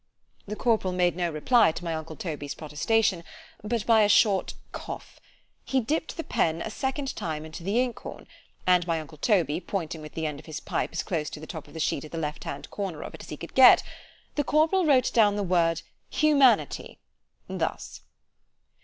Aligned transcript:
The 0.47 0.55
corporal 0.55 0.93
made 0.95 1.15
no 1.15 1.29
reply 1.29 1.71
to 1.73 1.83
my 1.83 1.93
uncle 1.93 2.15
Toby's 2.15 2.55
protestation, 2.55 3.23
but 3.63 3.85
by 3.85 4.01
a 4.01 4.09
short 4.09 4.55
cough—he 4.71 5.79
dipp'd 5.79 6.17
the 6.17 6.23
pen 6.23 6.59
a 6.63 6.71
second 6.71 7.15
time 7.15 7.45
into 7.45 7.63
the 7.63 7.79
inkhorn; 7.79 8.25
and 8.65 8.87
my 8.87 8.99
uncle 8.99 9.19
Toby, 9.19 9.59
pointing 9.61 10.01
with 10.01 10.15
the 10.15 10.25
end 10.25 10.39
of 10.39 10.47
his 10.47 10.59
pipe 10.59 10.89
as 10.91 11.03
close 11.03 11.29
to 11.29 11.39
the 11.39 11.45
top 11.45 11.67
of 11.67 11.75
the 11.75 11.79
sheet 11.79 12.03
at 12.03 12.11
the 12.11 12.17
left 12.17 12.45
hand 12.45 12.71
corner 12.71 13.03
of 13.03 13.13
it, 13.13 13.21
as 13.21 13.29
he 13.29 13.37
could 13.37 13.53
get 13.53 13.81
it——the 13.81 14.43
corporal 14.43 14.87
wrote 14.87 15.13
down 15.13 15.35
the 15.35 15.43
word 15.43 15.83
H 16.11 16.23
U 16.23 16.35
M 16.35 16.41
A 16.41 16.49
N 16.53 16.59
I 16.61 16.65
T 16.65 16.97
Y 17.47 17.57
thus. 17.57 18.01